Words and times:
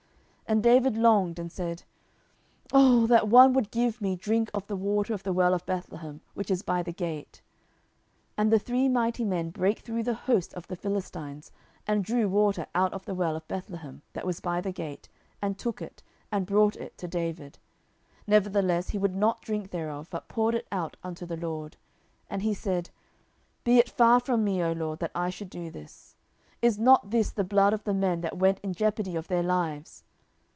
10:023:015 0.51 0.57
And 0.59 0.63
David 0.63 0.97
longed, 0.97 1.39
and 1.39 1.49
said, 1.49 1.83
Oh 2.73 3.07
that 3.07 3.29
one 3.29 3.53
would 3.53 3.71
give 3.71 4.01
me 4.01 4.17
drink 4.17 4.51
of 4.53 4.67
the 4.67 4.75
water 4.75 5.13
of 5.13 5.23
the 5.23 5.31
well 5.31 5.53
of 5.53 5.65
Bethlehem, 5.65 6.19
which 6.33 6.51
is 6.51 6.61
by 6.61 6.83
the 6.83 6.91
gate! 6.91 7.41
10:023:016 8.31 8.33
And 8.39 8.51
the 8.51 8.59
three 8.59 8.89
mighty 8.89 9.23
men 9.23 9.49
brake 9.51 9.79
through 9.79 10.03
the 10.03 10.13
host 10.13 10.53
of 10.55 10.67
the 10.67 10.75
Philistines, 10.75 11.53
and 11.87 12.03
drew 12.03 12.27
water 12.27 12.65
out 12.75 12.91
of 12.91 13.05
the 13.05 13.15
well 13.15 13.37
of 13.37 13.47
Bethlehem, 13.47 14.01
that 14.11 14.25
was 14.25 14.41
by 14.41 14.59
the 14.59 14.73
gate, 14.73 15.07
and 15.41 15.57
took 15.57 15.81
it, 15.81 16.03
and 16.33 16.45
brought 16.45 16.75
it 16.75 16.97
to 16.97 17.07
David: 17.07 17.57
nevertheless 18.27 18.89
he 18.89 18.97
would 18.97 19.15
not 19.15 19.39
drink 19.41 19.71
thereof, 19.71 20.09
but 20.09 20.27
poured 20.27 20.53
it 20.55 20.67
out 20.69 20.97
unto 21.01 21.25
the 21.25 21.37
LORD. 21.37 21.77
10:023:017 22.23 22.25
And 22.31 22.41
he 22.41 22.53
said, 22.53 22.89
Be 23.63 23.77
it 23.77 23.89
far 23.89 24.19
from 24.19 24.43
me, 24.43 24.61
O 24.61 24.73
LORD, 24.73 24.99
that 24.99 25.11
I 25.15 25.29
should 25.29 25.49
do 25.49 25.71
this: 25.71 26.17
is 26.61 26.77
not 26.77 27.09
this 27.11 27.29
the 27.31 27.45
blood 27.45 27.71
of 27.71 27.85
the 27.85 27.93
men 27.93 28.19
that 28.19 28.35
went 28.37 28.59
in 28.59 28.73
jeopardy 28.73 29.15
of 29.15 29.29
their 29.29 29.43
lives? 29.43 30.03